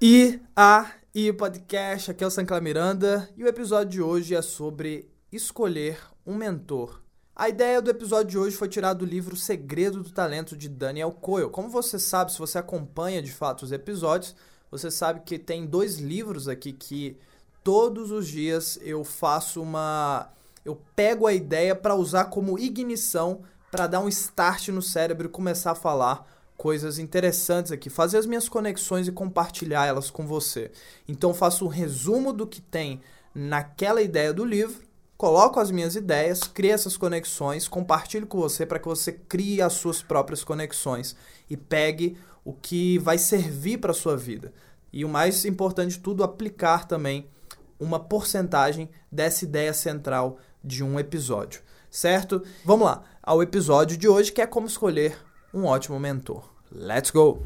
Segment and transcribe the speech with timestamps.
[0.00, 4.40] E a e podcast, aqui é o Sancla Miranda e o episódio de hoje é
[4.40, 7.02] sobre escolher um mentor.
[7.34, 11.10] A ideia do episódio de hoje foi tirada do livro Segredo do Talento de Daniel
[11.10, 11.50] Coyle.
[11.50, 14.36] Como você sabe, se você acompanha de fato os episódios,
[14.70, 17.18] você sabe que tem dois livros aqui que
[17.64, 20.30] todos os dias eu faço uma
[20.64, 25.30] eu pego a ideia para usar como ignição para dar um start no cérebro e
[25.30, 30.72] começar a falar coisas interessantes aqui, fazer as minhas conexões e compartilhar elas com você.
[31.06, 33.00] Então faço um resumo do que tem
[33.32, 34.82] naquela ideia do livro,
[35.16, 39.74] coloco as minhas ideias, crio essas conexões, compartilho com você para que você crie as
[39.74, 41.14] suas próprias conexões
[41.48, 44.52] e pegue o que vai servir para sua vida.
[44.92, 47.30] E o mais importante de tudo, aplicar também
[47.78, 52.42] uma porcentagem dessa ideia central de um episódio, certo?
[52.64, 55.16] Vamos lá ao episódio de hoje que é como escolher
[55.54, 56.57] um ótimo mentor.
[56.70, 57.42] Let's go!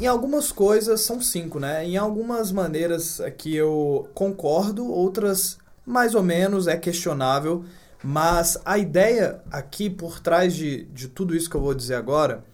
[0.00, 1.86] Em algumas coisas são cinco, né?
[1.86, 7.64] Em algumas maneiras aqui eu concordo, outras mais ou menos é questionável,
[8.02, 12.44] mas a ideia aqui por trás de, de tudo isso que eu vou dizer agora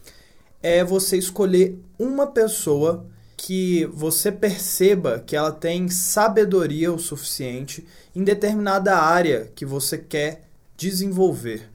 [0.63, 8.25] é você escolher uma pessoa que você perceba que ela tem sabedoria o suficiente em
[8.25, 10.43] determinada área que você quer
[10.77, 11.71] desenvolver.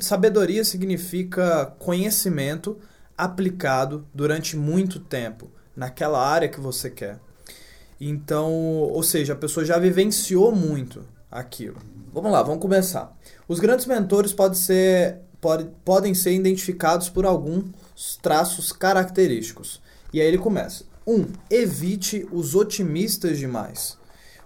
[0.00, 2.78] Sabedoria significa conhecimento
[3.24, 7.18] aplicado durante muito tempo naquela área que você quer.
[8.00, 11.76] Então, ou seja, a pessoa já vivenciou muito aquilo.
[12.12, 13.16] Vamos lá, vamos começar.
[13.46, 19.80] Os grandes mentores podem ser, pode, podem ser identificados por alguns traços característicos.
[20.12, 20.84] E aí ele começa.
[21.06, 21.14] 1.
[21.14, 23.96] Um, evite os otimistas demais.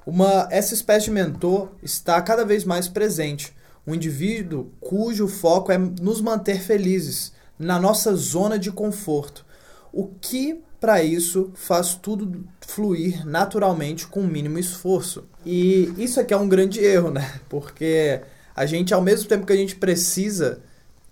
[0.06, 3.54] Uma, essa espécie de mentor está cada vez mais presente
[3.86, 9.44] um indivíduo cujo foco é nos manter felizes, na nossa zona de conforto.
[9.92, 15.24] O que para isso faz tudo fluir naturalmente com o mínimo esforço.
[15.44, 17.40] E isso aqui é um grande erro, né?
[17.48, 18.20] Porque
[18.54, 20.60] a gente, ao mesmo tempo que a gente precisa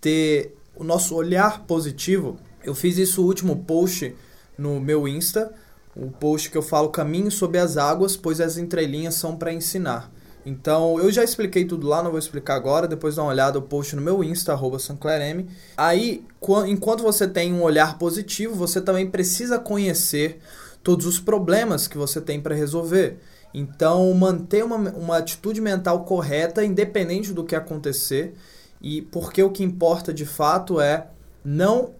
[0.00, 4.14] ter o nosso olhar positivo, eu fiz isso no último post
[4.56, 5.52] no meu Insta,
[5.96, 10.10] o post que eu falo caminho sob as águas, pois as entrelinhas são para ensinar.
[10.46, 12.86] Então, eu já expliquei tudo lá, não vou explicar agora.
[12.86, 15.46] Depois dá uma olhada, eu post no meu Insta, arroba Sanclerm.
[15.76, 16.24] Aí,
[16.66, 20.40] enquanto você tem um olhar positivo, você também precisa conhecer
[20.82, 23.18] todos os problemas que você tem para resolver.
[23.54, 28.34] Então, manter uma, uma atitude mental correta, independente do que acontecer.
[28.82, 31.06] E porque o que importa de fato é
[31.42, 31.92] não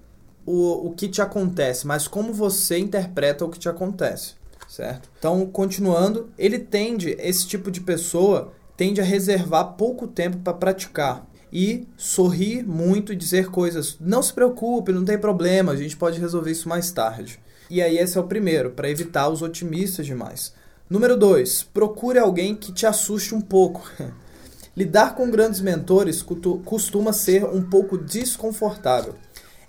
[0.44, 4.34] o, o que te acontece, mas como você interpreta o que te acontece
[4.74, 5.08] certo?
[5.18, 11.24] Então, continuando, ele tende, esse tipo de pessoa tende a reservar pouco tempo para praticar
[11.52, 13.96] e sorrir muito e dizer coisas.
[14.00, 17.38] Não se preocupe, não tem problema, a gente pode resolver isso mais tarde.
[17.70, 20.52] E aí, esse é o primeiro, para evitar os otimistas demais.
[20.90, 21.62] Número 2.
[21.72, 23.88] Procure alguém que te assuste um pouco.
[24.76, 26.20] Lidar com grandes mentores
[26.64, 29.14] costuma ser um pouco desconfortável.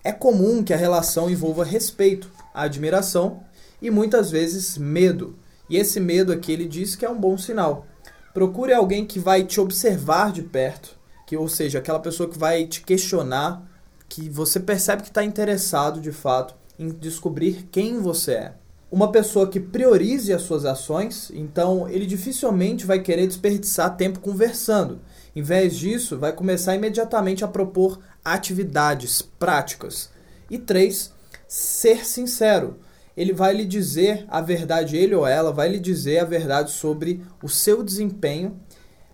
[0.03, 3.43] É comum que a relação envolva respeito, admiração
[3.81, 5.35] e muitas vezes medo.
[5.69, 7.87] E esse medo aqui ele diz que é um bom sinal.
[8.33, 12.67] Procure alguém que vai te observar de perto, que ou seja, aquela pessoa que vai
[12.67, 13.63] te questionar,
[14.07, 18.53] que você percebe que está interessado de fato em descobrir quem você é.
[18.91, 25.01] Uma pessoa que priorize as suas ações, então ele dificilmente vai querer desperdiçar tempo conversando.
[25.35, 30.09] Em vez disso, vai começar imediatamente a propor atividades práticas.
[30.49, 31.11] E três,
[31.47, 32.77] ser sincero
[33.15, 37.21] ele vai lhe dizer a verdade, ele ou ela vai lhe dizer a verdade sobre
[37.41, 38.59] o seu desempenho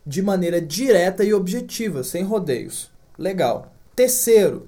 [0.06, 2.90] de maneira direta e objetiva, sem rodeios.
[3.18, 3.72] Legal.
[3.96, 4.68] Terceiro,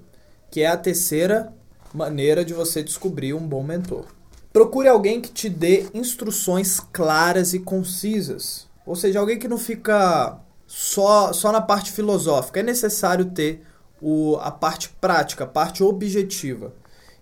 [0.52, 1.52] que é a terceira
[1.94, 4.06] maneira de você descobrir um bom mentor.
[4.52, 8.68] Procure alguém que te dê instruções claras e concisas.
[8.86, 12.60] Ou seja, alguém que não fica só, só na parte filosófica.
[12.60, 13.64] É necessário ter
[14.02, 16.74] o, a parte prática, a parte objetiva.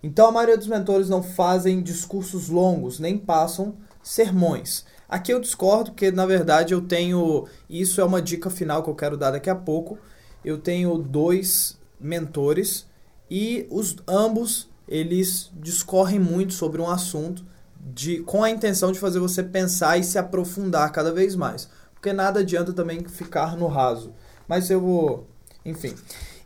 [0.04, 4.86] Então a maioria dos mentores não fazem discursos longos, nem passam sermões.
[5.08, 7.46] Aqui eu discordo, porque na verdade eu tenho.
[7.70, 9.98] Isso é uma dica final que eu quero dar daqui a pouco.
[10.44, 12.88] Eu tenho dois mentores
[13.30, 17.46] e os ambos eles discorrem muito sobre um assunto
[17.80, 21.70] de, com a intenção de fazer você pensar e se aprofundar cada vez mais.
[21.94, 24.14] Porque nada adianta também ficar no raso.
[24.48, 25.28] Mas eu vou.
[25.64, 25.94] Enfim.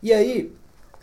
[0.02, 0.52] E aí,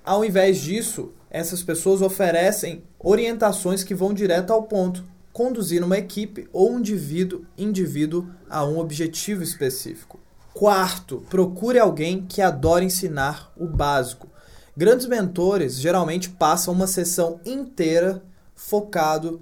[0.05, 5.03] ao invés disso, essas pessoas oferecem orientações que vão direto ao ponto,
[5.33, 10.19] conduzir uma equipe ou um indivíduo, indivíduo a um objetivo específico.
[10.53, 14.29] Quarto, procure alguém que adore ensinar o básico.
[14.77, 18.23] Grandes mentores geralmente passam uma sessão inteira
[18.55, 19.41] focado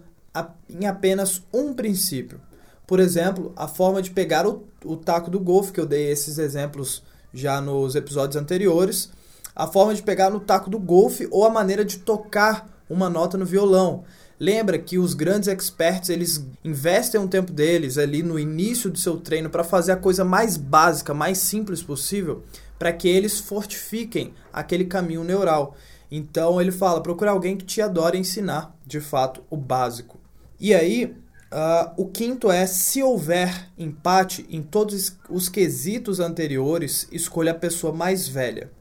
[0.69, 2.39] em apenas um princípio.
[2.87, 6.37] Por exemplo, a forma de pegar o, o taco do golfe, que eu dei esses
[6.37, 7.03] exemplos
[7.33, 9.11] já nos episódios anteriores,
[9.55, 13.37] a forma de pegar no taco do golfe ou a maneira de tocar uma nota
[13.37, 14.03] no violão.
[14.39, 19.17] Lembra que os grandes experts, eles investem um tempo deles ali no início do seu
[19.17, 22.43] treino para fazer a coisa mais básica, mais simples possível,
[22.79, 25.75] para que eles fortifiquem aquele caminho neural.
[26.09, 30.19] Então ele fala, procure alguém que te adore ensinar, de fato, o básico.
[30.59, 31.15] E aí,
[31.53, 37.91] Uh, o quinto é: se houver empate em todos os quesitos anteriores, escolha a pessoa
[37.91, 38.71] mais velha.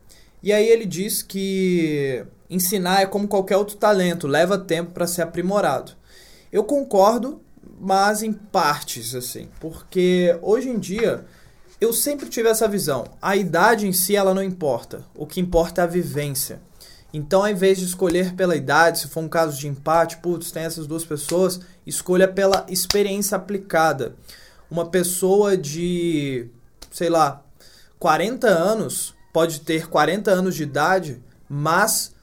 [0.43, 5.23] E aí ele diz que ensinar é como qualquer outro talento, leva tempo para ser
[5.23, 5.93] aprimorado.
[6.51, 7.41] Eu concordo,
[7.79, 11.25] mas em partes, assim, porque hoje em dia
[11.81, 13.05] eu sempre tive essa visão.
[13.23, 16.61] A idade em si ela não importa, o que importa é a vivência.
[17.13, 20.63] Então, ao invés de escolher pela idade, se for um caso de empate, putz, tem
[20.63, 24.15] essas duas pessoas, escolha pela experiência aplicada.
[24.71, 26.49] Uma pessoa de,
[26.91, 27.43] sei lá,
[27.99, 32.15] 40 anos pode ter 40 anos de idade, mas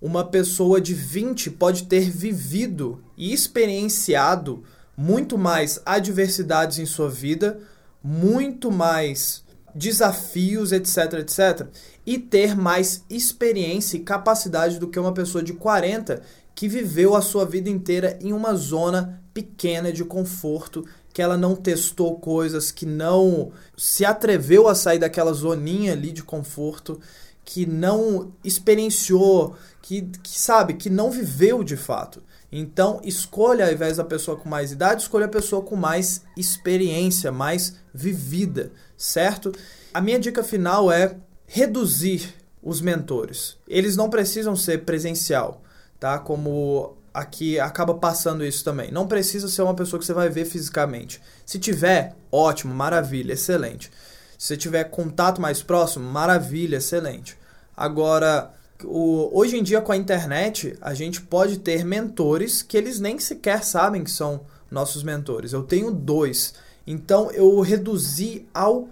[0.00, 4.62] uma pessoa de 20 pode ter vivido e experienciado
[4.96, 7.58] muito mais adversidades em sua vida,
[8.02, 9.42] muito mais
[9.74, 11.66] desafios, etc, etc,
[12.06, 16.22] e ter mais experiência e capacidade do que uma pessoa de 40
[16.54, 21.54] que viveu a sua vida inteira em uma zona pequena de conforto, que ela não
[21.54, 27.00] testou coisas, que não se atreveu a sair daquela zoninha ali de conforto,
[27.44, 32.20] que não experienciou, que, que sabe, que não viveu de fato.
[32.50, 37.30] Então, escolha, ao invés da pessoa com mais idade, escolha a pessoa com mais experiência,
[37.30, 39.52] mais vivida, certo?
[39.92, 43.56] A minha dica final é reduzir os mentores.
[43.68, 45.62] Eles não precisam ser presencial,
[46.00, 46.18] tá?
[46.18, 48.90] Como aqui acaba passando isso também.
[48.90, 51.22] Não precisa ser uma pessoa que você vai ver fisicamente.
[51.46, 53.90] Se tiver, ótimo, maravilha, excelente.
[54.36, 57.38] Se você tiver contato mais próximo, maravilha, excelente.
[57.76, 58.52] Agora,
[58.82, 63.18] o, hoje em dia com a internet, a gente pode ter mentores que eles nem
[63.20, 65.52] sequer sabem que são nossos mentores.
[65.52, 66.54] Eu tenho dois.
[66.84, 68.88] Então eu reduzi ao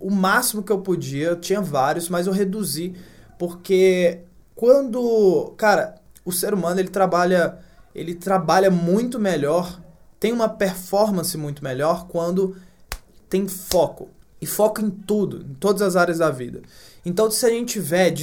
[0.00, 1.28] o máximo que eu podia.
[1.28, 2.94] Eu tinha vários, mas eu reduzi
[3.38, 4.20] porque
[4.54, 5.94] quando, cara,
[6.28, 7.58] o ser humano ele trabalha,
[7.94, 9.80] ele trabalha muito melhor,
[10.20, 12.54] tem uma performance muito melhor quando
[13.30, 14.10] tem foco.
[14.38, 16.60] E foco em tudo, em todas as áreas da vida.
[17.04, 18.14] Então, se a gente tiver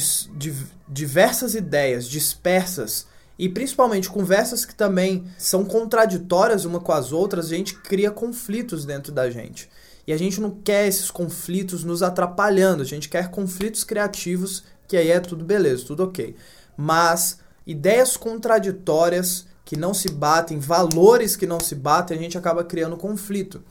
[0.88, 3.08] diversas ideias dispersas
[3.40, 8.86] e principalmente conversas que também são contraditórias uma com as outras, a gente cria conflitos
[8.86, 9.68] dentro da gente.
[10.06, 14.96] E a gente não quer esses conflitos nos atrapalhando, a gente quer conflitos criativos, que
[14.96, 16.36] aí é tudo beleza, tudo ok.
[16.78, 22.64] Mas ideias contraditórias que não se batem, valores que não se batem, a gente acaba
[22.64, 23.64] criando conflito.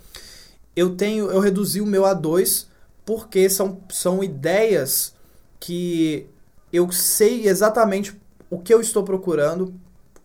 [0.74, 2.66] Eu tenho, eu reduzi o meu a 2
[3.06, 5.14] porque são, são ideias
[5.60, 6.26] que
[6.72, 8.18] eu sei exatamente
[8.50, 9.74] o que eu estou procurando,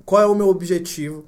[0.04, 1.26] qual é o meu objetivo,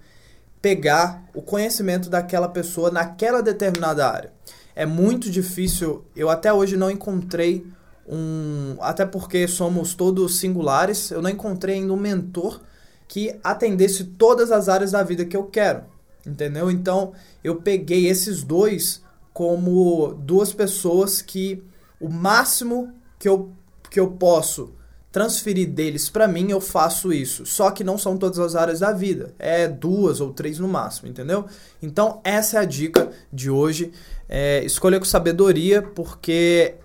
[0.61, 4.33] pegar o conhecimento daquela pessoa naquela determinada área.
[4.75, 7.65] É muito difícil, eu até hoje não encontrei
[8.11, 8.75] um.
[8.81, 12.59] Até porque somos todos singulares, eu não encontrei ainda um mentor
[13.07, 15.83] que atendesse todas as áreas da vida que eu quero.
[16.25, 16.69] Entendeu?
[16.69, 17.13] Então
[17.43, 19.01] eu peguei esses dois
[19.33, 21.63] como duas pessoas que
[21.99, 23.51] o máximo que eu,
[23.89, 24.73] que eu posso
[25.11, 27.45] transferir deles para mim, eu faço isso.
[27.45, 29.33] Só que não são todas as áreas da vida.
[29.37, 31.45] É duas ou três no máximo, entendeu?
[31.81, 33.91] Então, essa é a dica de hoje.
[34.29, 36.75] É, escolha com sabedoria, porque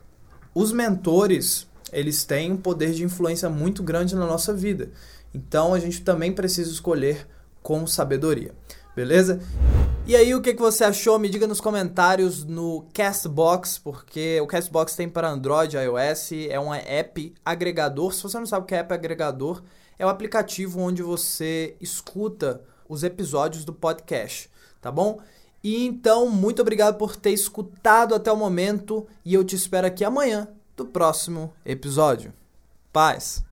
[0.57, 4.91] os mentores, eles têm um poder de influência muito grande na nossa vida.
[5.35, 7.29] Então, a gente também precisa escolher
[7.63, 8.55] com sabedoria.
[8.97, 9.39] Beleza?
[10.07, 11.19] E aí, o que, que você achou?
[11.19, 16.73] Me diga nos comentários no Castbox, porque o Castbox tem para Android iOS, é um
[16.73, 18.15] app agregador.
[18.15, 19.63] Se você não sabe o que é app agregador,
[19.99, 25.21] é o aplicativo onde você escuta os episódios do podcast, tá bom?
[25.67, 30.05] E então, muito obrigado por ter escutado até o momento e eu te espero aqui
[30.05, 30.47] amanhã
[30.77, 32.33] do próximo episódio.
[32.93, 33.45] Paz!